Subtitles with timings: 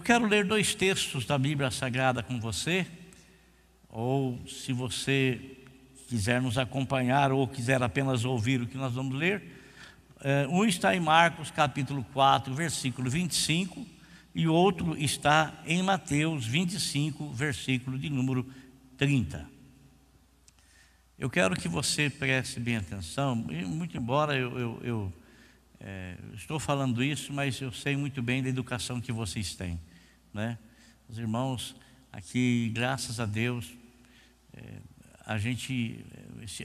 [0.00, 2.86] Eu quero ler dois textos da Bíblia Sagrada com você,
[3.90, 5.58] ou se você
[6.08, 9.42] quiser nos acompanhar ou quiser apenas ouvir o que nós vamos ler.
[10.22, 13.86] É, um está em Marcos capítulo 4, versículo 25,
[14.34, 18.48] e outro está em Mateus 25, versículo de número
[18.96, 19.46] 30.
[21.18, 25.12] Eu quero que você preste bem atenção, muito embora eu, eu, eu
[25.78, 29.78] é, estou falando isso, mas eu sei muito bem da educação que vocês têm.
[30.32, 30.58] Né?
[31.08, 31.74] Os irmãos
[32.12, 33.72] aqui, graças a Deus,
[34.54, 34.78] é,
[35.26, 36.04] a gente,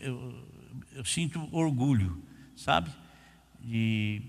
[0.02, 0.48] eu,
[0.94, 2.24] eu, sinto orgulho,
[2.56, 2.92] sabe?
[3.62, 4.22] De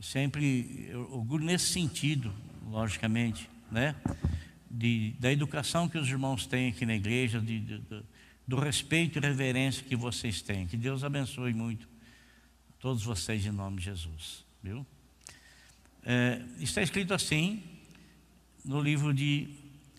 [0.00, 2.32] sempre, orgulho nesse sentido,
[2.68, 3.94] logicamente, né?
[4.70, 7.82] De, da educação que os irmãos têm aqui na igreja, de, de,
[8.46, 10.66] do respeito e reverência que vocês têm.
[10.66, 11.88] Que Deus abençoe muito
[12.80, 14.86] todos vocês em nome de Jesus, viu?
[16.02, 17.62] É, está escrito assim
[18.64, 19.48] no livro de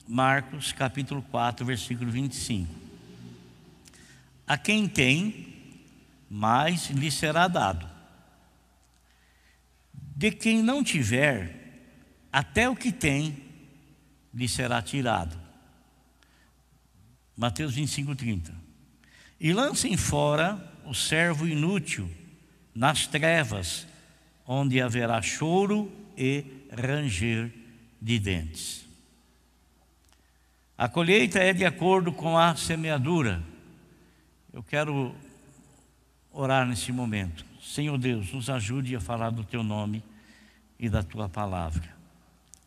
[0.07, 2.73] Marcos, capítulo 4, versículo 25.
[4.45, 5.47] A quem tem,
[6.29, 7.89] mais lhe será dado.
[10.15, 11.89] De quem não tiver,
[12.31, 13.37] até o que tem
[14.33, 15.39] lhe será tirado.
[17.35, 18.53] Mateus 25, 30.
[19.39, 22.09] E lancem fora o servo inútil
[22.75, 23.87] nas trevas,
[24.45, 27.60] onde haverá choro e ranger
[28.01, 28.85] de dentes.
[30.77, 33.43] A colheita é de acordo com a semeadura.
[34.51, 35.15] Eu quero
[36.31, 37.45] orar nesse momento.
[37.61, 40.03] Senhor Deus, nos ajude a falar do teu nome
[40.79, 41.87] e da tua palavra.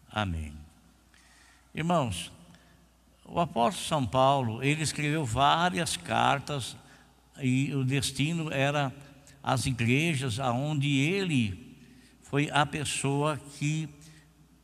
[0.08, 0.54] Amém.
[1.74, 2.30] Irmãos,
[3.24, 6.76] o apóstolo São Paulo, ele escreveu várias cartas
[7.40, 8.94] e o destino era
[9.42, 11.76] as igrejas aonde ele
[12.22, 13.88] foi a pessoa que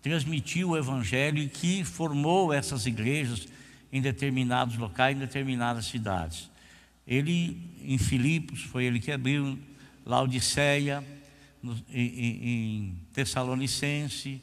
[0.03, 3.47] transmitiu o evangelho e que formou essas igrejas
[3.93, 6.50] em determinados locais, em determinadas cidades.
[7.06, 9.59] Ele, em Filipos, foi ele que abriu
[10.06, 11.05] Laodiceia,
[11.93, 14.41] em, Tessalonicense,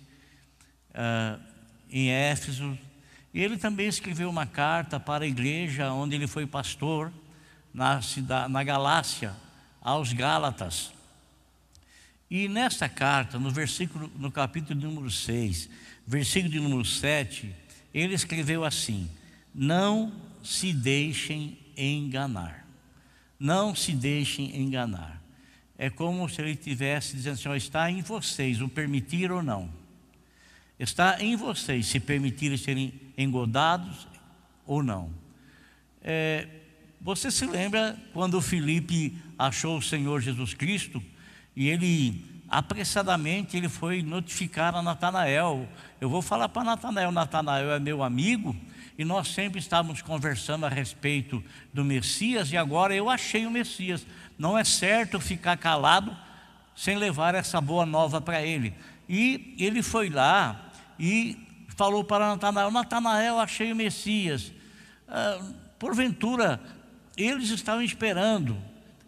[0.92, 1.42] uh,
[1.90, 2.78] em Éfeso.
[3.34, 7.12] E ele também escreveu uma carta para a igreja onde ele foi pastor,
[7.74, 9.34] na, cidade, na Galácia,
[9.82, 10.92] aos Gálatas.
[12.30, 15.70] E nesta carta, no versículo, no capítulo número 6,
[16.06, 17.54] versículo de número 7,
[17.94, 19.10] ele escreveu assim:
[19.56, 20.12] Não
[20.44, 22.68] se deixem enganar.
[23.40, 25.22] Não se deixem enganar.
[25.78, 29.72] É como se ele estivesse dizendo assim: está em vocês o permitir ou não.
[30.78, 34.08] Está em vocês se permitirem serem engodados
[34.66, 35.12] ou não.
[36.02, 36.48] É,
[37.00, 41.02] você se lembra quando Felipe achou o Senhor Jesus Cristo
[41.58, 45.68] e ele apressadamente ele foi notificar a Natanael.
[46.00, 48.56] Eu vou falar para Natanael, Natanael é meu amigo
[48.96, 54.06] e nós sempre estávamos conversando a respeito do Messias e agora eu achei o Messias.
[54.38, 56.16] Não é certo ficar calado
[56.76, 58.72] sem levar essa boa nova para ele.
[59.10, 60.70] E ele foi lá
[61.00, 61.36] e
[61.76, 64.54] falou para Natanael: Natanael, achei o Messias.
[65.08, 65.42] Ah,
[65.80, 66.62] porventura
[67.18, 68.56] eles estavam esperando,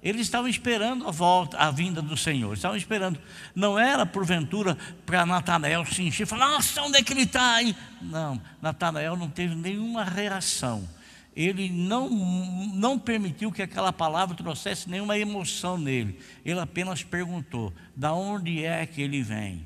[0.02, 3.20] eles estavam esperando a volta, a vinda do Senhor, estavam esperando.
[3.54, 7.56] Não era porventura para Natanael se encher e falar, nossa, onde é que ele está
[7.56, 7.76] aí?
[8.02, 10.88] Não, Natanael não teve nenhuma reação.
[11.36, 16.20] Ele não, não permitiu que aquela palavra trouxesse nenhuma emoção nele.
[16.44, 19.66] Ele apenas perguntou: da onde é que ele vem?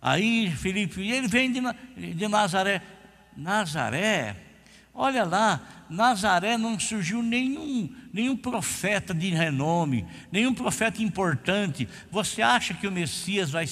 [0.00, 1.60] Aí Felipe, ele vem de,
[2.14, 2.80] de Nazaré.
[3.36, 4.36] Nazaré
[4.94, 5.60] Olha lá,
[5.90, 11.88] Nazaré não surgiu nenhum, nenhum profeta de renome, nenhum profeta importante.
[12.12, 13.68] Você acha que o Messias vai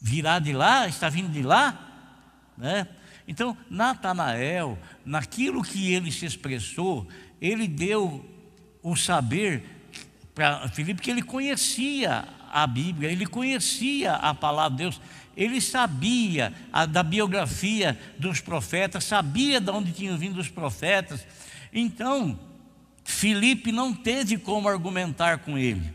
[0.00, 1.76] virar de lá, está vindo de lá?
[2.56, 2.86] Né?
[3.26, 7.06] Então, Natanael, naquilo que ele se expressou,
[7.40, 8.24] ele deu
[8.80, 9.64] o saber
[10.34, 15.00] para Filipe que ele conhecia a Bíblia, ele conhecia a palavra de Deus,
[15.38, 21.24] ele sabia a, da biografia dos profetas, sabia de onde tinham vindo os profetas.
[21.72, 22.36] Então,
[23.04, 25.92] Filipe não teve como argumentar com ele.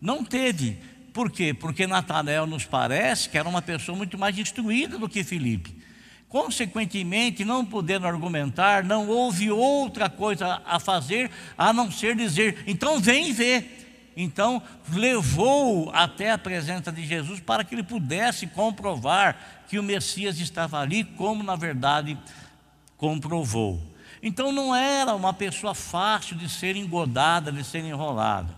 [0.00, 0.78] Não teve.
[1.12, 1.52] Por quê?
[1.52, 5.76] Porque Natanael nos parece que era uma pessoa muito mais instruída do que Filipe.
[6.26, 13.00] Consequentemente, não podendo argumentar, não houve outra coisa a fazer a não ser dizer: então
[13.00, 13.87] vem ver.
[14.20, 14.60] Então,
[14.92, 20.80] levou até a presença de Jesus para que ele pudesse comprovar que o Messias estava
[20.80, 22.18] ali, como na verdade
[22.96, 23.80] comprovou.
[24.20, 28.52] Então, não era uma pessoa fácil de ser engodada, de ser enrolada.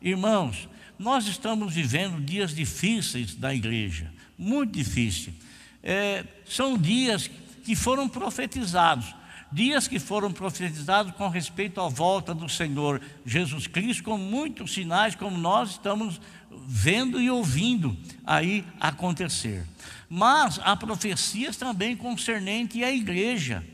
[0.00, 5.34] Irmãos, nós estamos vivendo dias difíceis da igreja, muito difícil.
[5.82, 7.28] é, são dias
[7.64, 9.12] que foram profetizados,
[9.52, 15.14] dias que foram profetizados com respeito à volta do Senhor Jesus Cristo, com muitos sinais,
[15.14, 16.20] como nós estamos
[16.66, 19.66] vendo e ouvindo aí acontecer.
[20.08, 23.64] Mas há profecias também concernente à igreja,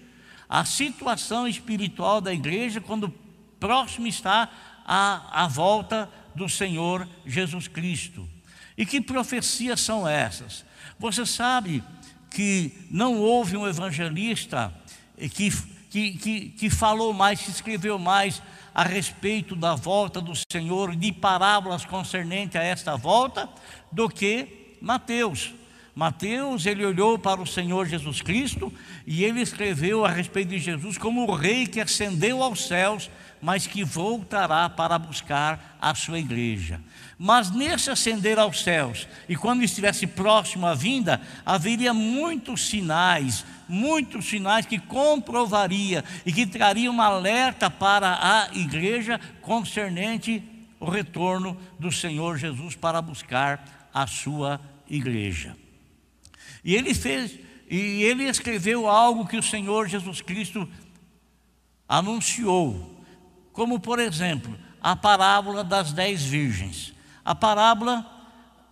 [0.48, 3.12] a situação espiritual da igreja quando
[3.58, 4.50] próximo está
[4.84, 8.28] a, a volta do Senhor Jesus Cristo.
[8.76, 10.64] E que profecias são essas?
[10.98, 11.82] Você sabe
[12.30, 14.72] que não houve um evangelista
[15.16, 15.50] que,
[15.90, 18.42] que, que, que falou mais, que escreveu mais
[18.74, 23.48] a respeito da volta do Senhor, de parábolas concernentes a esta volta,
[23.90, 25.54] do que Mateus.
[25.94, 28.70] Mateus, ele olhou para o Senhor Jesus Cristo
[29.06, 33.10] e ele escreveu a respeito de Jesus como o rei que ascendeu aos céus,
[33.40, 36.82] mas que voltará para buscar a sua igreja.
[37.18, 44.26] Mas nesse ascender aos céus, e quando estivesse próximo à vinda, haveria muitos sinais, muitos
[44.26, 50.42] sinais que comprovaria e que traria um alerta para a igreja concernente
[50.78, 55.56] o retorno do Senhor Jesus para buscar a sua igreja.
[56.62, 57.38] E ele fez,
[57.70, 60.68] e ele escreveu algo que o Senhor Jesus Cristo
[61.88, 63.02] anunciou,
[63.54, 66.94] como por exemplo, a parábola das dez virgens
[67.26, 68.06] a parábola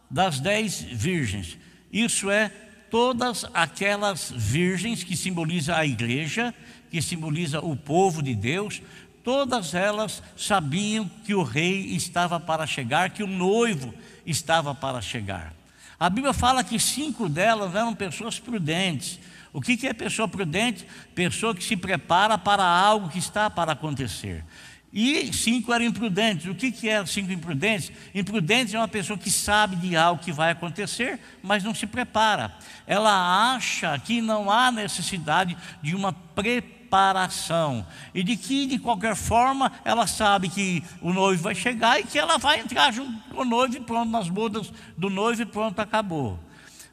[0.08, 1.58] das dez virgens.
[1.92, 2.48] Isso é
[2.88, 6.54] todas aquelas virgens que simboliza a igreja,
[6.88, 8.80] que simboliza o povo de Deus,
[9.24, 13.92] todas elas sabiam que o rei estava para chegar, que o noivo
[14.24, 15.52] estava para chegar.
[15.98, 19.18] A Bíblia fala que cinco delas eram pessoas prudentes.
[19.52, 20.86] O que é pessoa prudente?
[21.12, 24.44] Pessoa que se prepara para algo que está para acontecer.
[24.94, 26.46] E cinco eram imprudentes.
[26.46, 27.90] O que, que é cinco imprudentes?
[28.14, 32.54] Imprudentes é uma pessoa que sabe de algo que vai acontecer, mas não se prepara.
[32.86, 37.84] Ela acha que não há necessidade de uma preparação.
[38.14, 42.16] E de que, de qualquer forma, ela sabe que o noivo vai chegar e que
[42.16, 45.80] ela vai entrar junto com o noivo e pronto, nas bodas do noivo e pronto,
[45.80, 46.38] acabou.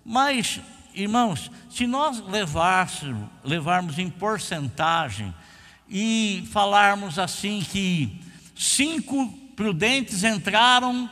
[0.04, 0.60] Mas,
[0.96, 3.04] irmãos, se nós levarmos,
[3.44, 5.32] levarmos em porcentagem,
[5.92, 8.10] e falarmos assim que
[8.56, 9.28] cinco
[9.58, 11.10] prudentes entraram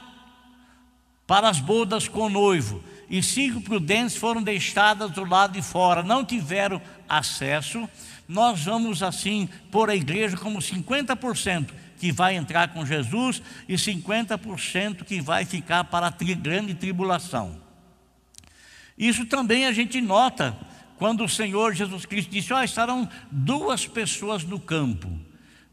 [1.27, 6.01] para as bodas com o noivo e cinco prudentes foram deixadas do lado de fora,
[6.01, 7.89] não tiveram acesso,
[8.27, 15.03] nós vamos assim pôr a igreja como 50% que vai entrar com Jesus e 50%
[15.03, 17.59] que vai ficar para a grande tribulação.
[18.97, 20.55] Isso também a gente nota
[20.99, 25.09] quando o Senhor Jesus Cristo disse: oh, estarão duas pessoas no campo.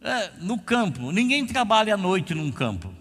[0.00, 2.94] É, no campo, ninguém trabalha à noite num campo.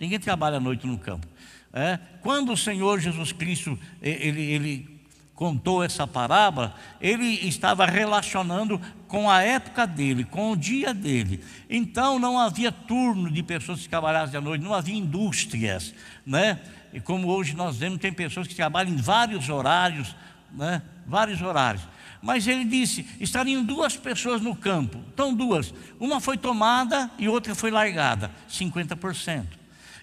[0.00, 1.26] Ninguém trabalha à noite num campo.
[1.72, 5.00] É, quando o Senhor Jesus Cristo ele, ele
[5.34, 11.44] contou essa parábola, ele estava relacionando com a época dele, com o dia dele.
[11.68, 15.94] Então não havia turno de pessoas que trabalhassem à noite, não havia indústrias,
[16.24, 16.58] né?
[16.90, 20.16] E como hoje nós vemos, tem pessoas que trabalham em vários horários,
[20.52, 20.82] né?
[21.06, 21.82] vários horários.
[22.22, 25.02] Mas ele disse: estariam duas pessoas no campo.
[25.12, 25.72] Então, duas.
[26.00, 28.30] Uma foi tomada e outra foi largada.
[28.50, 29.46] 50%.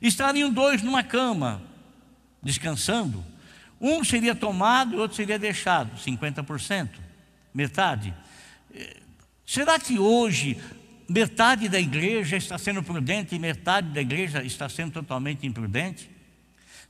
[0.02, 1.62] Estariam dois numa cama,
[2.42, 3.24] descansando.
[3.80, 5.92] Um seria tomado e outro seria deixado.
[5.98, 6.90] 50%.
[7.54, 8.14] Metade.
[9.46, 10.58] Será que hoje
[11.10, 16.10] metade da igreja está sendo prudente e metade da igreja está sendo totalmente imprudente?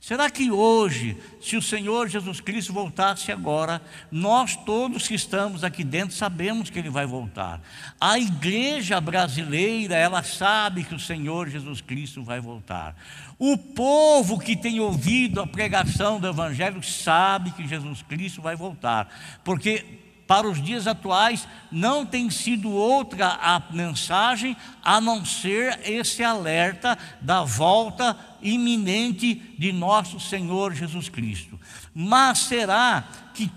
[0.04, 3.80] Será que hoje, se o Senhor Jesus Cristo voltasse agora,
[4.12, 7.58] nós todos que estamos aqui dentro sabemos que Ele vai voltar?
[7.98, 12.94] A igreja brasileira, ela sabe que o Senhor Jesus Cristo vai voltar.
[13.38, 19.08] O povo que tem ouvido a pregação do Evangelho sabe que Jesus Cristo vai voltar,
[19.42, 26.22] porque para os dias atuais não tem sido outra a mensagem a não ser esse
[26.22, 31.60] alerta da volta iminente de nosso Senhor Jesus Cristo.
[31.94, 33.04] Mas será
[33.34, 33.50] que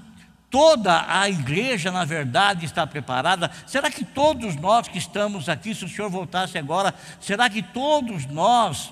[0.49, 3.51] toda a igreja, na verdade, está preparada?
[3.65, 8.25] Será que todos nós que estamos aqui, se o Senhor voltasse agora, será que todos
[8.25, 8.91] nós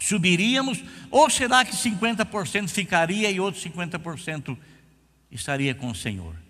[0.00, 0.82] subiríamos?
[1.10, 4.56] Ou será que 50% ficaria e outros 50%
[5.30, 6.43] estaria com o Senhor?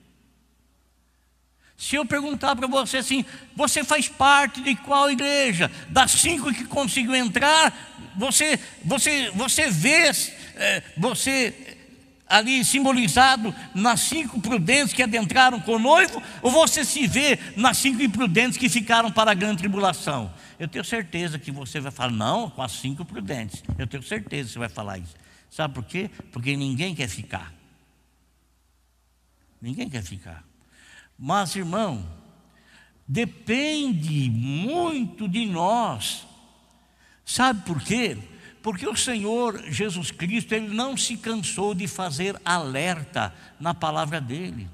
[1.84, 5.70] Se eu perguntar para você assim, você faz parte de qual igreja?
[5.90, 7.74] Das cinco que conseguiu entrar,
[8.16, 10.10] você, você, você vê
[10.54, 11.76] é, você
[12.26, 17.76] ali simbolizado nas cinco prudentes que adentraram com o noivo, ou você se vê nas
[17.76, 20.32] cinco imprudentes que ficaram para a grande tribulação?
[20.58, 23.62] Eu tenho certeza que você vai falar, não, com as cinco prudentes.
[23.78, 25.14] Eu tenho certeza que você vai falar isso.
[25.50, 26.10] Sabe por quê?
[26.32, 27.52] Porque ninguém quer ficar.
[29.60, 30.42] Ninguém quer ficar.
[31.18, 32.04] Mas, irmão,
[33.06, 36.26] depende muito de nós.
[37.24, 38.18] Sabe por quê?
[38.62, 44.68] Porque o Senhor Jesus Cristo, ele não se cansou de fazer alerta na palavra dele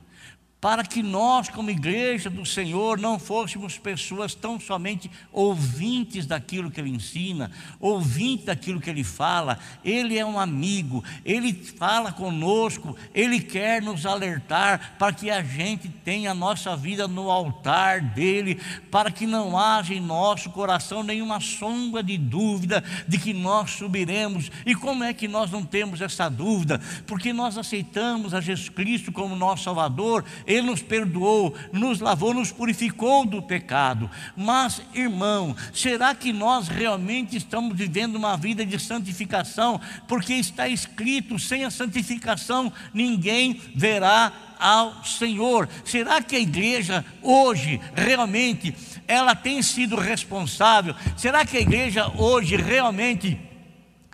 [0.61, 6.79] para que nós, como igreja do Senhor, não fôssemos pessoas tão somente ouvintes daquilo que
[6.79, 7.51] Ele ensina,
[7.81, 9.59] ouvintes daquilo que Ele fala.
[9.83, 15.89] Ele é um amigo, Ele fala conosco, Ele quer nos alertar para que a gente
[15.89, 21.41] tenha a nossa vida no altar dEle, para que não haja em nosso coração nenhuma
[21.41, 24.51] sombra de dúvida de que nós subiremos.
[24.67, 26.79] E como é que nós não temos essa dúvida?
[27.07, 32.51] Porque nós aceitamos a Jesus Cristo como nosso Salvador ele nos perdoou, nos lavou, nos
[32.51, 34.11] purificou do pecado.
[34.37, 39.81] Mas, irmão, será que nós realmente estamos vivendo uma vida de santificação?
[40.09, 45.69] Porque está escrito: sem a santificação ninguém verá ao Senhor.
[45.85, 48.75] Será que a igreja hoje realmente
[49.09, 50.95] ela tem sido responsável?
[51.17, 53.39] Será que a igreja hoje realmente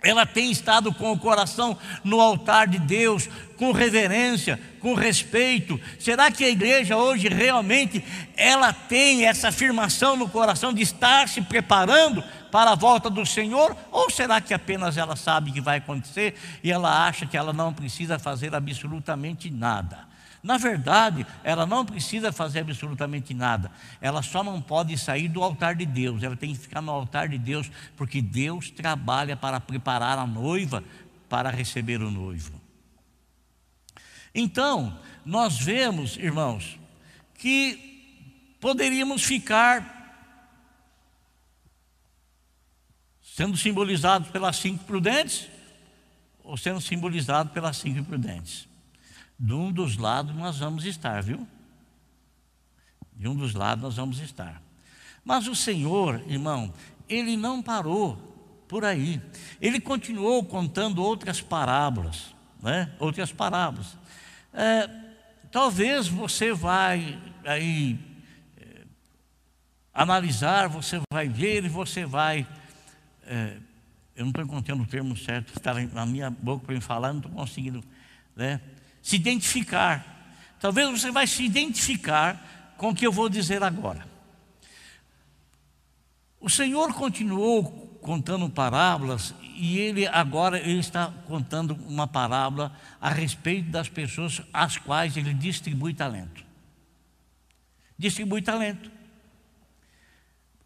[0.03, 3.27] ela tem estado com o coração no altar de Deus,
[3.57, 5.79] com reverência, com respeito.
[5.99, 8.03] Será que a igreja hoje realmente
[8.35, 13.75] ela tem essa afirmação no coração de estar se preparando para a volta do Senhor?
[13.91, 17.73] Ou será que apenas ela sabe que vai acontecer e ela acha que ela não
[17.73, 20.06] precisa fazer absolutamente nada?
[20.47, 23.69] Na verdade, ela não precisa fazer absolutamente nada.
[23.99, 26.23] Ela só não pode sair do altar de Deus.
[26.23, 30.81] Ela tem que ficar no altar de Deus, porque Deus trabalha para preparar a noiva
[31.27, 32.61] para receber o noivo.
[34.33, 36.79] Então, nós vemos, irmãos,
[37.37, 39.97] que poderíamos ficar
[43.21, 45.49] sendo simbolizados pelas cinco prudentes
[46.41, 48.66] ou sendo simbolizados pelas cinco imprudentes.
[49.39, 51.47] De um dos lados nós vamos estar, viu?
[53.13, 54.61] De um dos lados nós vamos estar.
[55.23, 56.73] Mas o Senhor, irmão,
[57.09, 58.15] ele não parou
[58.67, 59.21] por aí.
[59.61, 62.93] Ele continuou contando outras parábolas, né?
[62.99, 63.97] Outras parábolas.
[64.53, 64.89] É,
[65.51, 67.99] talvez você vai aí
[68.57, 68.85] é,
[69.93, 72.47] analisar, você vai ver e você vai.
[73.25, 73.57] É,
[74.15, 77.19] eu não estou encontrando o termo certo que na minha boca para me falar, não
[77.19, 77.83] estou conseguindo.
[78.35, 78.59] Né?
[79.07, 80.05] Se identificar.
[80.59, 84.05] Talvez você vai se identificar com o que eu vou dizer agora.
[86.41, 87.63] O Senhor continuou
[88.01, 94.75] contando parábolas e ele agora ele está contando uma parábola a respeito das pessoas às
[94.77, 96.43] quais ele distribui talento.
[97.97, 98.91] Distribui talento.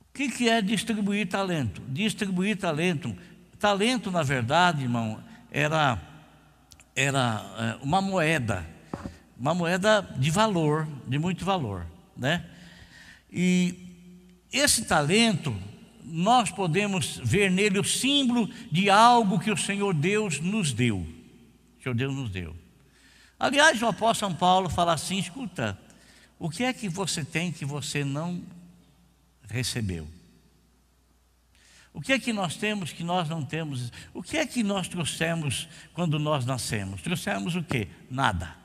[0.09, 1.79] O que, que é distribuir talento?
[1.89, 3.15] Distribuir talento,
[3.59, 6.09] talento, na verdade, irmão, era
[6.95, 8.65] era é, uma moeda,
[9.37, 12.45] uma moeda de valor, de muito valor, né?
[13.31, 13.75] E
[14.51, 15.55] esse talento,
[16.03, 20.97] nós podemos ver nele o símbolo de algo que o Senhor Deus nos deu.
[20.97, 22.55] O Senhor Deus nos deu.
[23.39, 25.79] Aliás, o apóstolo São Paulo fala assim: escuta,
[26.37, 28.43] o que é que você tem que você não
[29.49, 30.07] recebeu?
[31.93, 33.91] O que é que nós temos que nós não temos?
[34.13, 37.01] O que é que nós trouxemos quando nós nascemos?
[37.01, 37.87] Trouxemos o quê?
[38.09, 38.55] Nada.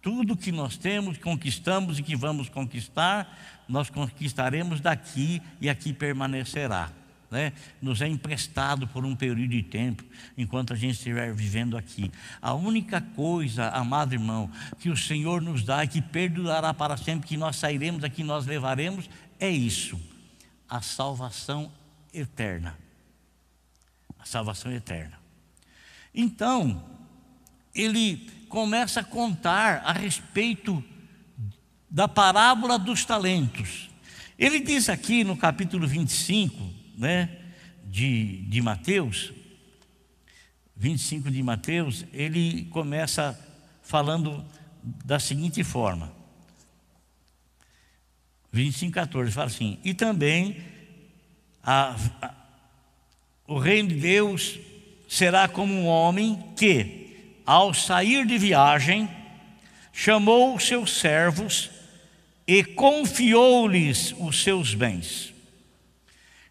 [0.00, 3.38] Tudo que nós temos, conquistamos e que vamos conquistar,
[3.68, 6.90] nós conquistaremos daqui e aqui permanecerá.
[7.30, 7.52] Né?
[7.80, 10.04] Nos é emprestado por um período de tempo,
[10.36, 12.12] enquanto a gente estiver vivendo aqui.
[12.40, 17.26] A única coisa, amado irmão, que o Senhor nos dá e que perdurará para sempre,
[17.26, 19.08] que nós sairemos daqui, nós levaremos,
[19.40, 19.98] é isso:
[20.68, 21.72] a salvação
[22.12, 22.78] eterna.
[24.18, 25.18] A salvação eterna.
[26.14, 26.82] Então,
[27.74, 30.84] ele começa a contar a respeito
[31.88, 33.90] da parábola dos talentos.
[34.38, 36.56] Ele diz aqui no capítulo 25,
[36.96, 37.38] né,
[37.84, 39.32] de, de Mateus,
[40.76, 43.38] 25 de Mateus, ele começa
[43.82, 44.44] falando
[45.04, 46.12] da seguinte forma.
[48.50, 50.71] 25, 14, fala assim: E também
[51.64, 52.30] a, a,
[53.46, 54.58] o reino de Deus
[55.08, 59.08] será como um homem que, ao sair de viagem,
[59.92, 61.70] chamou os seus servos
[62.46, 65.32] e confiou-lhes os seus bens.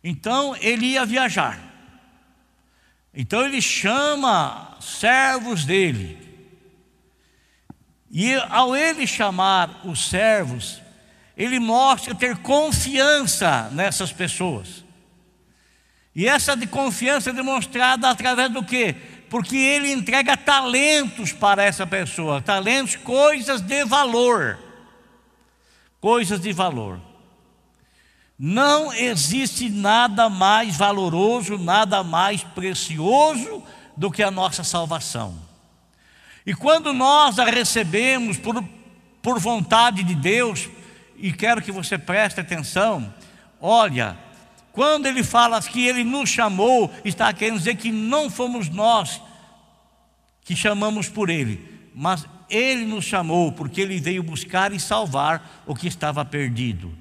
[0.03, 1.60] Então ele ia viajar.
[3.13, 6.18] Então ele chama servos dele.
[8.10, 10.82] E ao ele chamar os servos,
[11.36, 14.84] ele mostra ter confiança nessas pessoas.
[16.15, 18.96] E essa de confiança é demonstrada através do quê?
[19.30, 24.60] Porque ele entrega talentos para essa pessoa, talentos, coisas de valor.
[26.01, 27.00] Coisas de valor.
[28.38, 33.63] Não existe nada mais valoroso, nada mais precioso
[33.96, 35.39] do que a nossa salvação.
[36.46, 38.63] E quando nós a recebemos por,
[39.22, 40.68] por vontade de Deus,
[41.15, 43.13] e quero que você preste atenção,
[43.62, 44.18] olha,
[44.72, 49.22] quando ele fala que ele nos chamou, está querendo dizer que não fomos nós
[50.44, 55.75] que chamamos por ele, mas ele nos chamou porque ele veio buscar e salvar o
[55.75, 56.92] que estava perdido.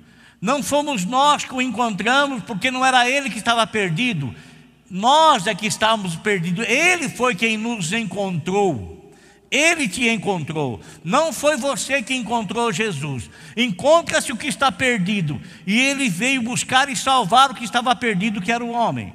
[0.40, 4.34] Não fomos nós que o encontramos porque não era ele que estava perdido,
[4.90, 8.99] nós é que estávamos perdidos, ele foi quem nos encontrou.
[9.50, 13.28] Ele te encontrou, não foi você que encontrou Jesus.
[13.56, 18.40] Encontra-se o que está perdido, e ele veio buscar e salvar o que estava perdido,
[18.40, 19.12] que era o homem.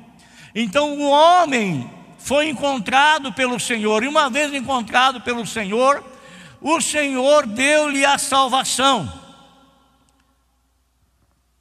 [0.54, 1.90] Então o homem
[2.20, 6.04] foi encontrado pelo Senhor, e uma vez encontrado pelo Senhor,
[6.60, 9.22] o Senhor deu-lhe a salvação.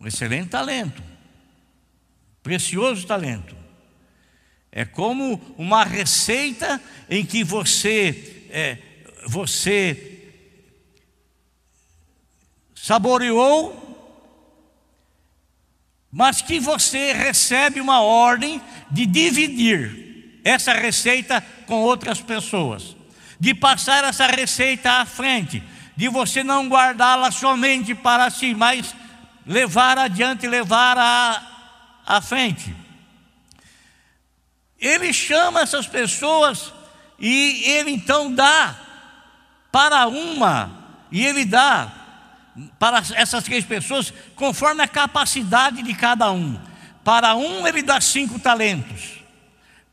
[0.01, 1.03] Um excelente talento,
[2.43, 3.55] precioso talento.
[4.73, 8.79] É como uma receita em que você é,
[9.27, 10.31] você
[12.73, 13.83] saboreou,
[16.13, 22.95] mas que você recebe uma ordem de dividir essa receita com outras pessoas,
[23.41, 25.61] de passar essa receita à frente,
[25.97, 28.95] de você não guardá-la somente para si, mas
[29.45, 31.43] levar adiante, levar à,
[32.07, 32.73] à frente.
[34.79, 36.73] Ele chama essas pessoas
[37.19, 38.77] e ele então dá
[39.71, 40.71] para uma,
[41.11, 41.93] e ele dá
[42.79, 46.59] para essas três pessoas conforme a capacidade de cada um.
[47.03, 49.19] Para um ele dá cinco talentos,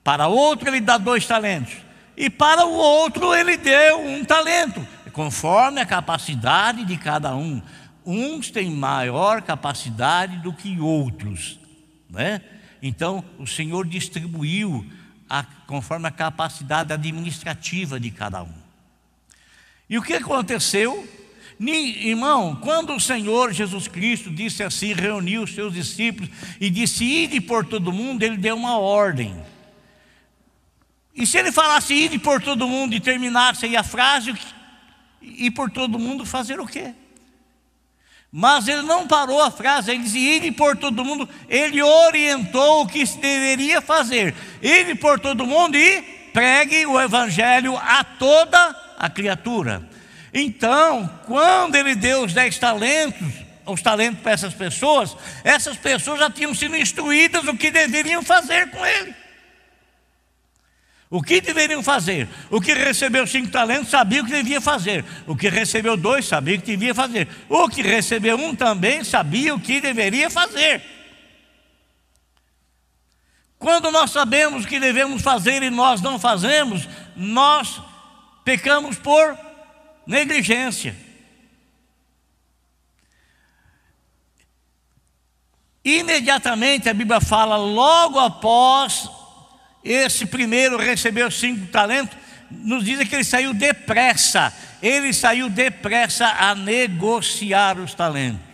[0.04, 1.74] para outro ele dá dois talentos,
[2.16, 7.62] e para o outro ele deu um talento, conforme a capacidade de cada um.
[8.06, 11.60] Uns têm maior capacidade do que outros,
[12.10, 12.42] né?
[12.82, 14.86] Então o Senhor distribuiu
[15.32, 18.54] a, conforme a capacidade administrativa de cada um.
[19.90, 21.08] E o que aconteceu?
[21.58, 27.40] Irmão, quando o Senhor Jesus Cristo disse assim, reuniu os seus discípulos e disse: Ide
[27.40, 29.42] por todo mundo, ele deu uma ordem.
[31.16, 34.34] E se ele falasse ide por todo mundo e terminasse aí a frase,
[35.22, 36.94] e por todo mundo fazer o quê?
[38.32, 42.88] Mas ele não parou a frase, ele dizia, ele por todo mundo, ele orientou o
[42.88, 44.34] que se deveria fazer.
[44.62, 49.86] Ele por todo mundo e pregue o evangelho a toda a criatura.
[50.34, 53.28] Então, quando ele deu os dez talentos,
[53.66, 58.70] os talentos para essas pessoas, essas pessoas já tinham sido instruídas o que deveriam fazer
[58.72, 59.14] com ele.
[61.12, 62.30] O que deveriam fazer?
[62.50, 65.04] O que recebeu cinco talentos sabia o que devia fazer.
[65.28, 67.28] O que recebeu dois sabia o que devia fazer.
[67.50, 70.82] O que recebeu um também sabia o que deveria fazer.
[73.60, 77.82] Quando nós sabemos o que devemos fazer e nós não fazemos, nós
[78.46, 79.38] pecamos por
[80.08, 80.96] negligência.
[85.84, 89.10] Imediatamente a Bíblia fala, logo após
[89.84, 92.18] esse primeiro recebeu cinco talentos,
[92.50, 98.52] nos diz que ele saiu depressa, ele saiu depressa a negociar os talentos.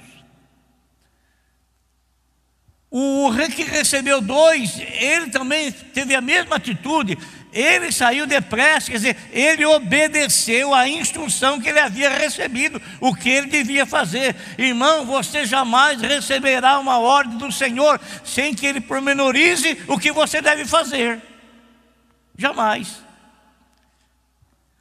[2.90, 7.18] O que recebeu dois, ele também teve a mesma atitude,
[7.60, 13.30] ele saiu depressa, quer dizer, ele obedeceu à instrução que ele havia recebido, o que
[13.30, 14.36] ele devia fazer.
[14.60, 20.40] Irmão, você jamais receberá uma ordem do Senhor sem que ele pormenorize o que você
[20.40, 21.20] deve fazer.
[22.38, 23.02] Jamais.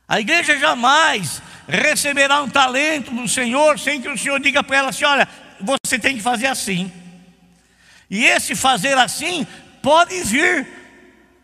[0.07, 4.89] A igreja jamais receberá um talento do Senhor sem que o Senhor diga para ela
[4.91, 5.27] assim: olha,
[5.59, 6.93] você tem que fazer assim.
[8.11, 9.47] E esse fazer assim
[9.83, 10.76] pode vir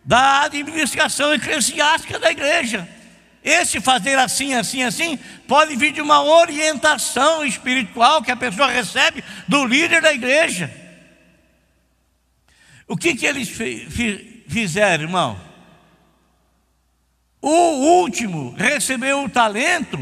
[0.05, 2.89] da administração eclesiástica da igreja.
[3.45, 9.25] Esse fazer assim, assim, assim, pode vir de uma orientação espiritual que a pessoa recebe
[9.49, 10.73] do líder da igreja.
[12.87, 13.49] O que, que eles
[14.49, 15.41] fizeram, irmão?
[17.41, 19.99] O último recebeu o talento,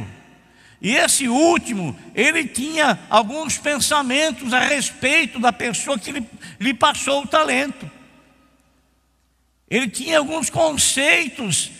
[0.83, 6.27] e esse último, ele tinha alguns pensamentos a respeito da pessoa que lhe,
[6.59, 7.91] lhe passou o talento.
[9.71, 11.71] Ele tinha alguns conceitos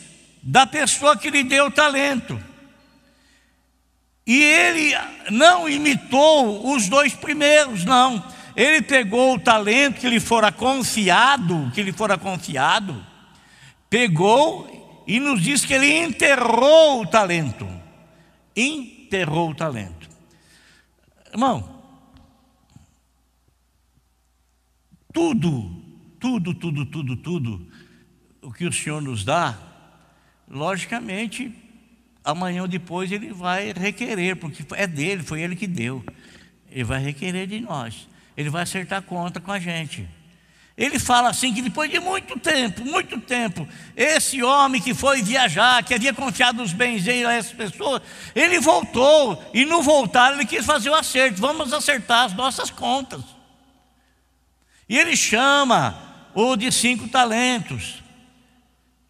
[0.41, 2.41] da pessoa que lhe deu o talento.
[4.25, 4.95] E ele
[5.31, 8.25] não imitou os dois primeiros, não.
[8.55, 13.05] Ele pegou o talento que lhe fora confiado, que lhe fora confiado,
[13.89, 17.67] pegou e nos diz que ele enterrou o talento.
[18.55, 20.09] Enterrou o talento.
[21.33, 21.83] Irmão,
[25.13, 25.80] tudo,
[26.21, 27.67] tudo, tudo, tudo, tudo,
[28.43, 29.57] o que o Senhor nos dá,
[30.49, 31.53] logicamente,
[32.23, 36.05] amanhã ou depois ele vai requerer, porque é dele, foi ele que deu.
[36.71, 38.07] Ele vai requerer de nós.
[38.37, 40.09] Ele vai acertar conta com a gente.
[40.77, 45.83] Ele fala assim que depois de muito tempo, muito tempo, esse homem que foi viajar,
[45.83, 48.03] que havia confiado os bens dele a essa pessoa,
[48.35, 51.41] ele voltou e no voltar ele quis fazer o acerto.
[51.41, 53.23] Vamos acertar as nossas contas.
[54.89, 58.03] E ele chama o de cinco talentos.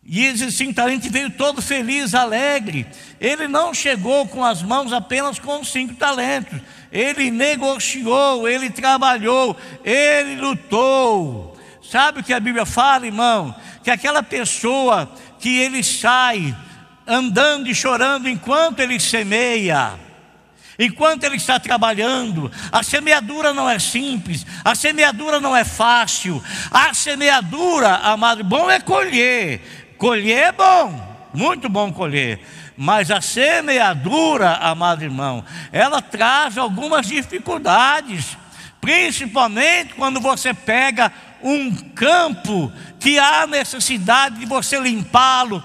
[0.04, 2.86] E esse cinco talentos veio todo feliz, alegre.
[3.20, 6.60] Ele não chegou com as mãos apenas com cinco talentos.
[6.90, 11.56] Ele negociou, ele trabalhou, ele lutou.
[11.82, 13.54] Sabe o que a Bíblia fala, irmão?
[13.84, 16.56] Que aquela pessoa que ele sai
[17.06, 19.98] andando e chorando enquanto ele semeia,
[20.80, 22.50] enquanto ele está trabalhando.
[22.72, 26.42] A semeadura não é simples, a semeadura não é fácil.
[26.70, 29.60] A semeadura, amado, bom é colher.
[29.98, 32.40] Colher é bom, muito bom colher.
[32.76, 38.38] Mas a semeadura, amado irmão, ela traz algumas dificuldades,
[38.80, 41.12] principalmente quando você pega
[41.42, 45.62] um campo que há necessidade de você limpá-lo,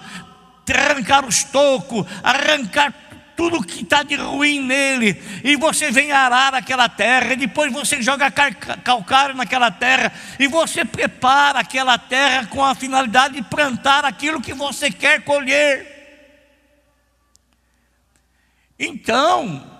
[0.74, 2.94] arrancar os tocos, arrancar
[3.36, 8.02] tudo que está de ruim nele, e você vem arar aquela terra, e depois você
[8.02, 14.42] joga calcário naquela terra, e você prepara aquela terra com a finalidade de plantar aquilo
[14.42, 15.94] que você quer colher.
[18.80, 19.72] Então,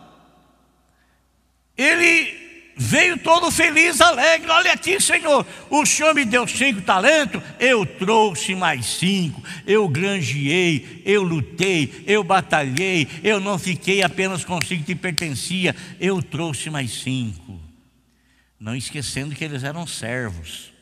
[1.78, 2.45] ele
[2.76, 4.50] veio todo feliz, alegre.
[4.50, 9.42] Olha aqui, Senhor, o Senhor me deu cinco talentos, eu trouxe mais cinco.
[9.66, 16.22] Eu granjeei, eu lutei, eu batalhei, eu não fiquei apenas com cinco que pertencia, eu
[16.22, 17.60] trouxe mais cinco.
[18.60, 20.74] Não esquecendo que eles eram servos.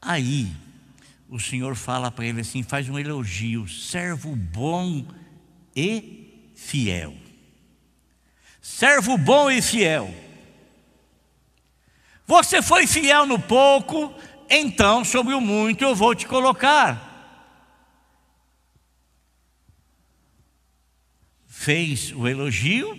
[0.00, 0.48] Aí,
[1.28, 5.06] o Senhor fala para ele assim: faz um elogio, servo bom
[5.74, 7.14] e fiel.
[8.60, 10.12] Servo bom e fiel.
[12.32, 14.10] Você foi fiel no pouco,
[14.48, 17.10] então sobre o muito eu vou te colocar.
[21.46, 22.98] Fez o elogio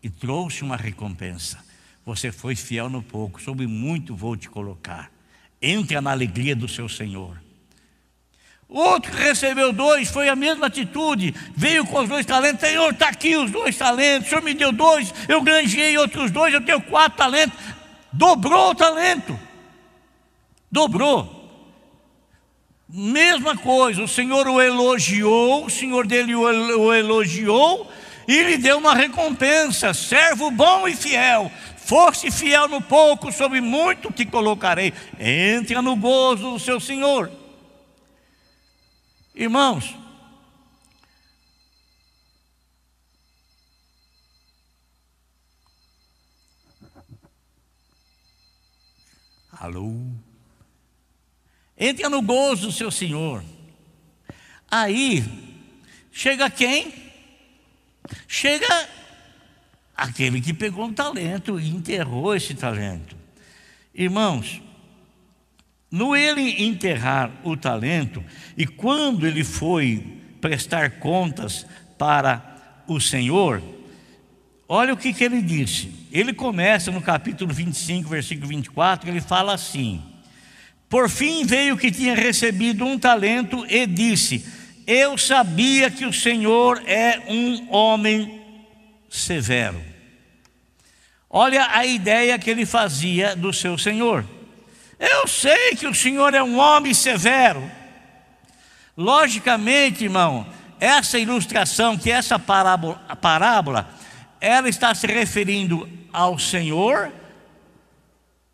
[0.00, 1.58] e trouxe uma recompensa.
[2.06, 5.10] Você foi fiel no pouco, sobre muito vou te colocar.
[5.60, 7.36] Entra na alegria do seu Senhor.
[8.68, 13.08] Outro que recebeu dois foi a mesma atitude, veio com os dois talentos, Senhor, está
[13.08, 16.80] aqui os dois talentos, o Senhor me deu dois, eu granjei outros dois, eu tenho
[16.80, 17.58] quatro talentos
[18.12, 19.38] dobrou o talento.
[20.70, 21.38] Dobrou.
[22.88, 27.88] Mesma coisa, o Senhor o elogiou, o Senhor dele o elogiou
[28.26, 31.50] e lhe deu uma recompensa: servo bom e fiel.
[31.76, 34.92] Foste fiel no pouco, sobre muito te colocarei.
[35.18, 37.30] Entra no gozo do seu Senhor.
[39.34, 39.96] Irmãos,
[49.60, 49.94] Alô?
[51.76, 53.44] Entra no gozo do seu Senhor.
[54.70, 55.22] Aí,
[56.10, 56.94] chega quem?
[58.26, 58.88] Chega
[59.94, 63.14] aquele que pegou um talento e enterrou esse talento.
[63.94, 64.62] Irmãos,
[65.90, 68.24] no ele enterrar o talento,
[68.56, 71.66] e quando ele foi prestar contas
[71.98, 73.62] para o Senhor,
[74.72, 75.92] Olha o que, que ele disse.
[76.12, 80.00] Ele começa no capítulo 25, versículo 24, ele fala assim:
[80.88, 84.46] Por fim veio que tinha recebido um talento e disse:
[84.86, 88.40] Eu sabia que o Senhor é um homem
[89.10, 89.82] severo.
[91.28, 94.24] Olha a ideia que ele fazia do seu Senhor.
[95.00, 97.68] Eu sei que o Senhor é um homem severo.
[98.96, 100.46] Logicamente, irmão,
[100.78, 103.98] essa ilustração, que essa parábola, parábola
[104.40, 107.12] ela está se referindo ao Senhor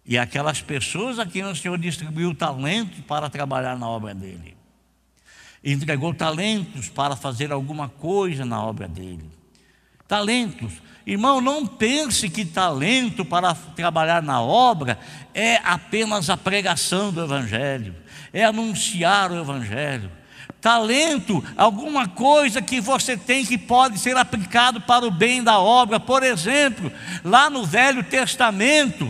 [0.05, 4.57] e aquelas pessoas a quem o Senhor distribuiu talento para trabalhar na obra dele.
[5.63, 9.29] Entregou talentos para fazer alguma coisa na obra dele.
[10.07, 10.75] Talentos.
[11.05, 14.99] Irmão, não pense que talento para trabalhar na obra
[15.33, 17.95] é apenas a pregação do Evangelho,
[18.33, 20.11] é anunciar o Evangelho
[20.61, 26.01] talento, alguma coisa que você tem que pode ser aplicado para o bem da obra.
[26.01, 26.91] Por exemplo,
[27.25, 29.09] lá no Velho Testamento,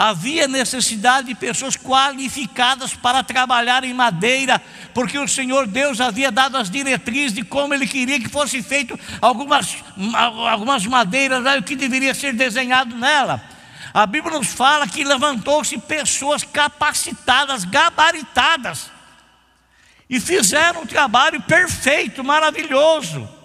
[0.00, 4.62] Havia necessidade de pessoas qualificadas para trabalhar em madeira,
[4.94, 8.96] porque o Senhor Deus havia dado as diretrizes de como Ele queria que fosse feito
[9.20, 9.78] algumas,
[10.48, 13.42] algumas madeiras, o que deveria ser desenhado nela.
[13.92, 18.92] A Bíblia nos fala que levantou-se pessoas capacitadas, gabaritadas,
[20.08, 23.37] e fizeram um trabalho perfeito, maravilhoso.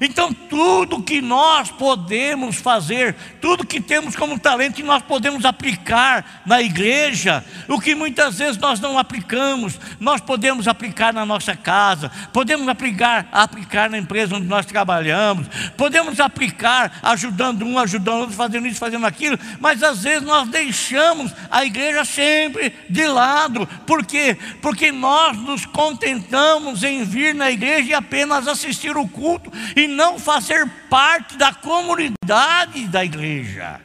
[0.00, 6.60] Então, tudo que nós podemos fazer, tudo que temos como talento, nós podemos aplicar na
[6.62, 12.68] igreja, o que muitas vezes nós não aplicamos, nós podemos aplicar na nossa casa, podemos
[12.68, 18.78] aplicar, aplicar na empresa onde nós trabalhamos, podemos aplicar ajudando um, ajudando outro, fazendo isso,
[18.78, 24.36] fazendo aquilo, mas às vezes nós deixamos a igreja sempre de lado, por quê?
[24.60, 30.18] Porque nós nos contentamos em vir na igreja e apenas assistir o culto e não
[30.18, 33.80] fazer parte da comunidade da igreja,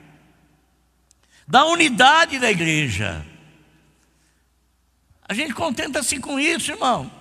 [1.47, 3.25] da unidade da igreja.
[5.27, 7.11] A gente contenta-se com isso, irmão,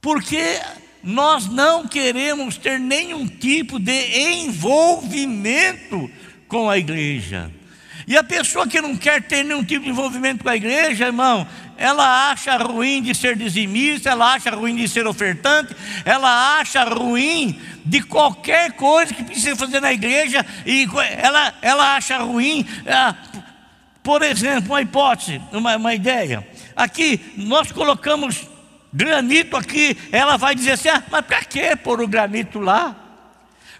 [0.00, 0.60] porque
[1.02, 6.10] nós não queremos ter nenhum tipo de envolvimento
[6.48, 7.52] com a igreja.
[8.06, 11.46] E a pessoa que não quer ter nenhum tipo de envolvimento com a igreja, irmão,
[11.76, 17.60] ela acha ruim de ser dizimista, ela acha ruim de ser ofertante, ela acha ruim
[17.84, 23.14] de qualquer coisa que precisa fazer na igreja, e ela, ela acha ruim, ah,
[24.02, 26.46] por exemplo, uma hipótese, uma, uma ideia.
[26.76, 28.48] Aqui nós colocamos
[28.92, 33.03] granito aqui, ela vai dizer assim: ah, mas para que pôr o granito lá?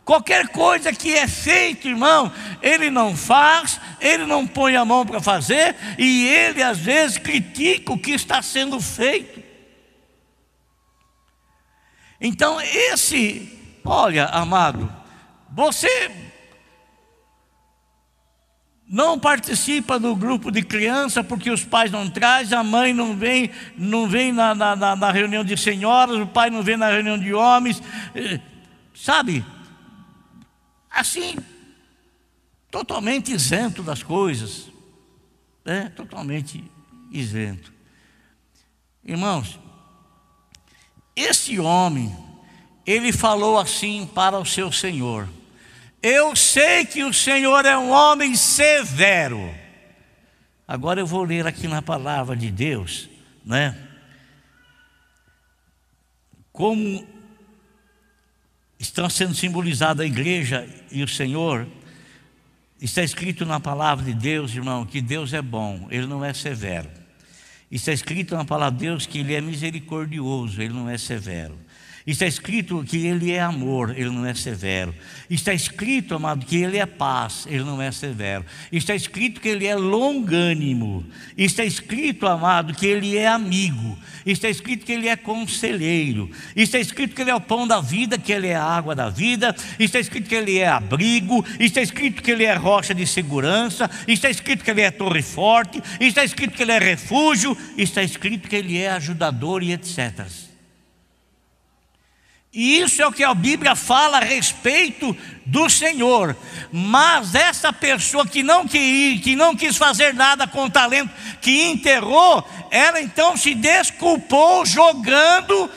[0.05, 5.21] Qualquer coisa que é feito, irmão, ele não faz, ele não põe a mão para
[5.21, 9.43] fazer, e ele às vezes critica o que está sendo feito.
[12.21, 14.93] Então, esse, olha, amado,
[15.51, 16.11] você
[18.87, 23.51] não participa do grupo de criança porque os pais não trazem, a mãe não vem,
[23.77, 27.33] não vem na, na, na reunião de senhoras, o pai não vem na reunião de
[27.33, 27.83] homens,
[28.15, 28.39] eh,
[28.95, 29.45] sabe?
[30.95, 31.37] Assim,
[32.71, 34.69] totalmente isento das coisas,
[35.65, 35.93] né?
[35.97, 36.63] totalmente
[37.11, 37.73] isento.
[39.05, 39.59] Irmãos,
[41.15, 42.15] esse homem,
[42.87, 45.29] ele falou assim para o seu Senhor:
[46.03, 49.55] Eu sei que o Senhor é um homem severo.
[50.67, 53.09] Agora eu vou ler aqui na palavra de Deus,
[53.45, 53.79] né?
[56.51, 57.14] Como
[58.79, 61.67] estão sendo simbolizados a igreja e o Senhor.
[62.81, 66.89] Está escrito na palavra de Deus, irmão, que Deus é bom, Ele não é severo.
[67.71, 71.59] Está escrito na palavra de Deus que Ele é misericordioso, Ele não é severo.
[72.07, 74.95] Está escrito que Ele é amor, Ele não é severo.
[75.31, 78.45] Está escrito, amado, que Ele é paz, Ele não é severo.
[78.71, 81.03] Está escrito que Ele é longânimo.
[81.35, 83.99] Está escrito, amado, que Ele é amigo.
[84.27, 86.31] Está escrito que Ele é conselheiro.
[86.55, 89.09] Está escrito que Ele é o pão da vida, que Ele é a água da
[89.09, 89.57] vida.
[89.79, 91.43] Está escrito que Ele é abrigo.
[91.59, 93.91] Está escrito que Ele é rocha de segurança.
[94.07, 95.83] Está escrito que Ele é torre forte.
[95.99, 97.57] Está escrito que Ele é refúgio.
[97.79, 100.45] Está escrito que Ele é ajudador e etc.
[102.55, 106.37] E isso é o que a Bíblia fala a respeito do Senhor.
[106.71, 111.65] Mas essa pessoa que não, quis, que não quis fazer nada com o talento, que
[111.65, 115.69] enterrou, ela então se desculpou jogando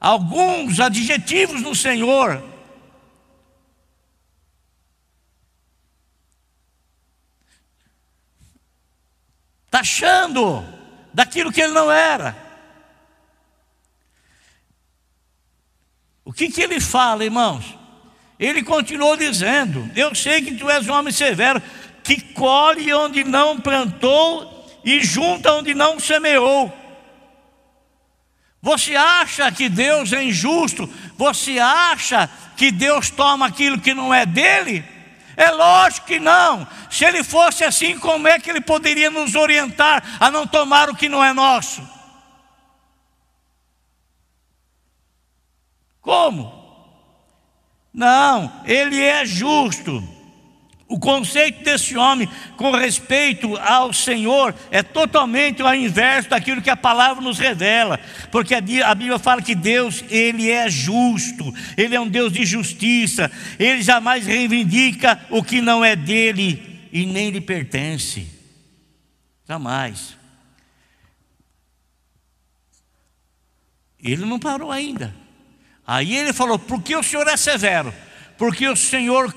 [0.00, 2.42] alguns adjetivos no Senhor.
[9.70, 10.66] Taxando
[11.12, 12.51] daquilo que ele não era.
[16.32, 17.62] O que, que ele fala, irmãos?
[18.40, 21.62] Ele continuou dizendo: Eu sei que tu és um homem severo,
[22.02, 26.72] que colhe onde não plantou e junta onde não semeou.
[28.62, 30.88] Você acha que Deus é injusto?
[31.18, 34.82] Você acha que Deus toma aquilo que não é dele?
[35.36, 36.66] É lógico que não.
[36.90, 40.96] Se ele fosse assim, como é que ele poderia nos orientar a não tomar o
[40.96, 41.86] que não é nosso?
[46.02, 46.60] Como?
[47.94, 50.02] Não, ele é justo.
[50.88, 56.76] O conceito desse homem com respeito ao Senhor é totalmente ao inverso daquilo que a
[56.76, 57.98] palavra nos revela,
[58.30, 61.44] porque a Bíblia fala que Deus, ele é justo,
[61.78, 67.06] ele é um Deus de justiça, ele jamais reivindica o que não é dele e
[67.06, 68.28] nem lhe pertence.
[69.48, 70.14] Jamais.
[73.98, 75.21] Ele não parou ainda.
[75.92, 77.92] Aí ele falou: Porque o Senhor é severo?
[78.38, 79.36] Porque o Senhor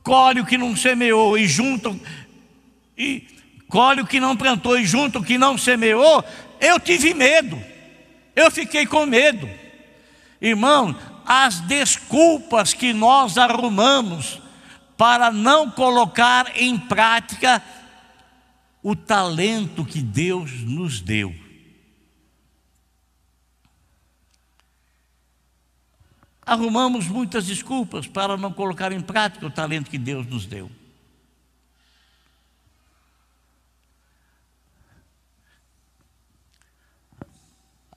[0.00, 1.92] colhe o que não semeou e junta
[2.96, 3.26] e
[3.68, 6.24] colhe o que não plantou e junta o que não semeou,
[6.60, 7.60] eu tive medo.
[8.36, 9.50] Eu fiquei com medo.
[10.40, 14.40] Irmão, as desculpas que nós arrumamos
[14.96, 17.60] para não colocar em prática
[18.84, 21.34] o talento que Deus nos deu.
[26.50, 30.68] Arrumamos muitas desculpas para não colocar em prática o talento que Deus nos deu.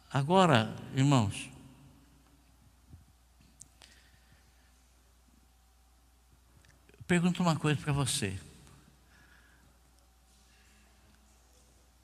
[0.07, 1.49] Agora, irmãos,
[7.07, 8.39] pergunto uma coisa para você.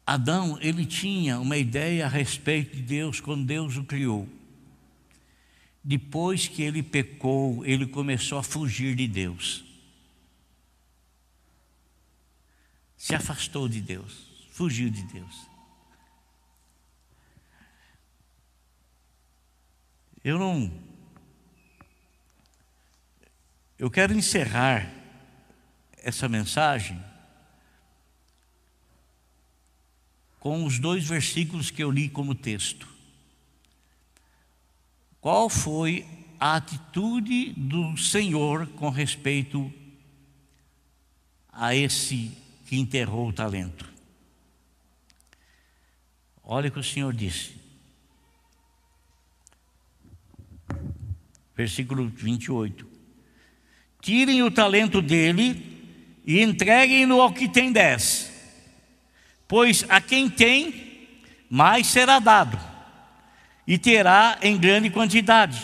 [0.04, 4.39] Adão, ele tinha uma ideia a respeito de Deus quando Deus o criou.
[5.84, 9.64] Depois que ele pecou, ele começou a fugir de Deus.
[12.98, 15.48] Se afastou de Deus, fugiu de Deus.
[20.22, 20.70] Eu não.
[23.78, 24.92] Eu quero encerrar
[25.98, 27.02] essa mensagem
[30.42, 32.89] com os dois versículos que eu li como texto.
[35.22, 36.06] Qual foi
[36.40, 39.72] a atitude do Senhor com respeito
[41.52, 42.32] a esse
[42.66, 43.92] que enterrou o talento?
[46.44, 47.60] Olha o que o Senhor disse.
[51.56, 52.88] Versículo 28.
[54.02, 58.30] Tirem o talento dele e entreguem-no ao que tem dez
[59.50, 61.08] Pois a quem tem,
[61.50, 62.60] mais será dado,
[63.70, 65.64] e terá em grande quantidade.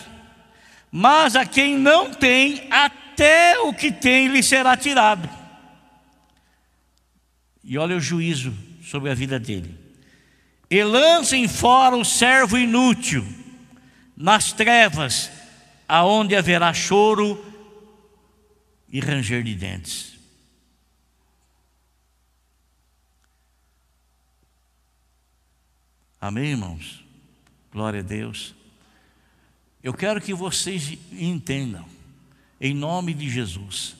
[0.92, 5.28] Mas a quem não tem, até o que tem lhe será tirado.
[7.64, 9.76] E olha o juízo sobre a vida dele.
[10.70, 13.26] E lancem fora o servo inútil
[14.16, 15.28] nas trevas,
[15.88, 17.44] aonde haverá choro
[18.88, 20.16] e ranger de dentes.
[26.20, 27.05] Amém, irmãos?
[27.76, 28.54] Glória a Deus.
[29.82, 31.84] Eu quero que vocês entendam,
[32.58, 33.94] em nome de Jesus.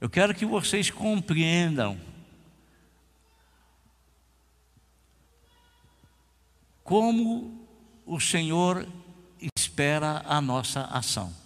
[0.00, 2.00] Eu quero que vocês compreendam
[6.82, 7.68] como
[8.06, 8.88] o Senhor
[9.54, 11.36] espera a nossa ação.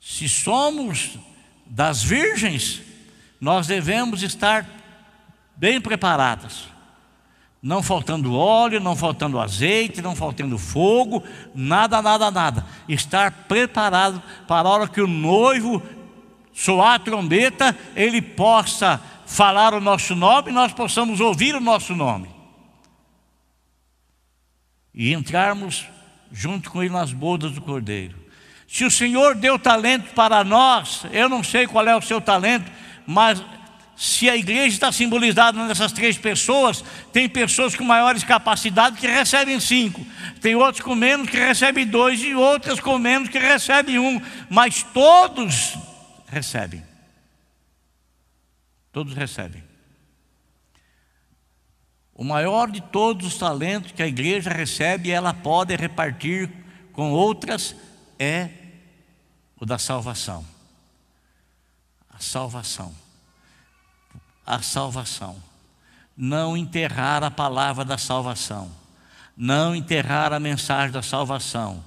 [0.00, 1.18] Se somos
[1.66, 2.80] das virgens,
[3.38, 4.66] nós devemos estar
[5.54, 6.71] bem preparados
[7.62, 11.22] não faltando óleo, não faltando azeite, não faltando fogo,
[11.54, 12.66] nada, nada, nada.
[12.88, 15.80] Estar preparado para a hora que o noivo
[16.52, 21.94] soar a trombeta, ele possa falar o nosso nome e nós possamos ouvir o nosso
[21.94, 22.28] nome.
[24.92, 25.86] E entrarmos
[26.32, 28.16] junto com ele nas bodas do Cordeiro.
[28.66, 32.70] Se o Senhor deu talento para nós, eu não sei qual é o seu talento,
[33.06, 33.42] mas
[33.96, 39.60] se a igreja está simbolizada nessas três pessoas, tem pessoas com maiores capacidades que recebem
[39.60, 40.04] cinco,
[40.40, 44.82] tem outros com menos que recebem dois, e outras com menos que recebem um, mas
[44.82, 45.76] todos
[46.26, 46.82] recebem.
[48.90, 49.62] Todos recebem.
[52.14, 56.50] O maior de todos os talentos que a igreja recebe, ela pode repartir
[56.92, 57.74] com outras,
[58.18, 58.50] é
[59.58, 60.44] o da salvação.
[62.10, 62.94] A salvação
[64.46, 65.36] a salvação.
[66.16, 68.70] Não enterrar a palavra da salvação.
[69.36, 71.82] Não enterrar a mensagem da salvação.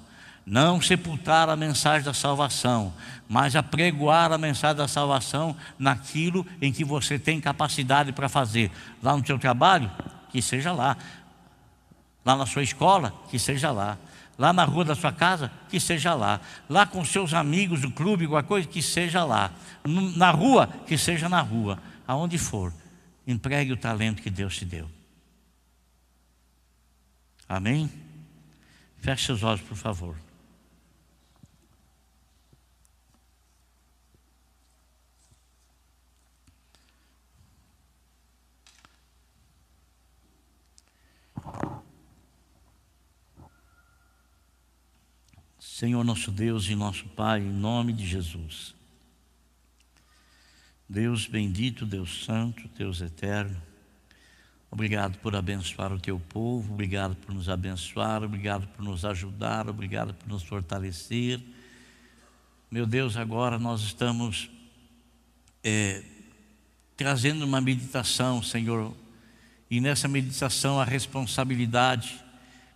[0.46, 2.94] Não sepultar a mensagem da salvação,
[3.28, 8.72] mas apregoar a mensagem da salvação naquilo em que você tem capacidade para fazer.
[9.02, 9.92] Lá no seu trabalho,
[10.30, 10.96] que seja lá.
[12.24, 13.98] Lá na sua escola, que seja lá
[14.38, 16.42] lá na rua da sua casa, que seja lá.
[16.70, 19.50] Lá com seus amigos do clube, alguma coisa, que seja lá.
[19.86, 22.74] Na rua, que seja na rua aonde for,
[23.26, 24.90] empregue o talento que Deus te deu.
[27.48, 27.92] Amém?
[28.98, 30.16] Feche seus olhos, por favor.
[45.60, 48.74] Senhor nosso Deus e nosso Pai, em nome de Jesus.
[50.88, 53.60] Deus bendito, Deus santo, Deus eterno,
[54.70, 60.14] obrigado por abençoar o teu povo, obrigado por nos abençoar, obrigado por nos ajudar, obrigado
[60.14, 61.42] por nos fortalecer.
[62.70, 64.50] Meu Deus, agora nós estamos
[65.64, 66.04] é,
[66.96, 68.96] trazendo uma meditação, Senhor,
[69.70, 72.24] e nessa meditação a responsabilidade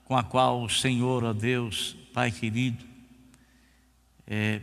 [0.03, 2.84] com a qual o Senhor, ó Deus, Pai querido,
[4.26, 4.62] é,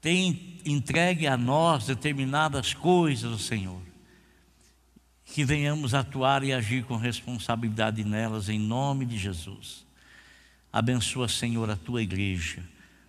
[0.00, 3.80] tem entregue a nós determinadas coisas, Senhor,
[5.24, 9.84] que venhamos atuar e agir com responsabilidade nelas, em nome de Jesus.
[10.72, 12.62] Abençoa, Senhor, a tua igreja,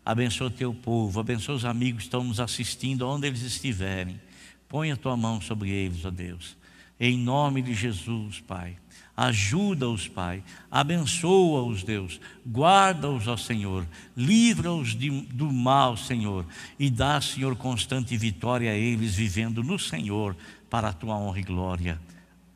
[0.05, 4.19] abençoa o teu povo, abençoa os amigos que estão nos assistindo, onde eles estiverem.
[4.67, 6.57] Põe a tua mão sobre eles, ó Deus,
[6.99, 8.77] em nome de Jesus, Pai.
[9.22, 10.43] Ajuda-os, Pai.
[10.72, 12.19] Abençoa-os, Deus.
[12.43, 13.86] Guarda-os, ó Senhor.
[14.17, 16.43] Livra-os do mal, Senhor.
[16.80, 20.36] E dá, Senhor, constante vitória a eles, vivendo no Senhor,
[20.72, 22.01] para a tua honra e glória.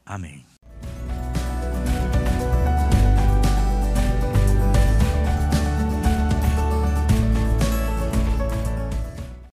[0.04, 0.55] Amém.